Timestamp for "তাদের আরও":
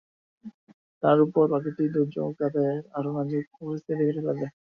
2.41-3.09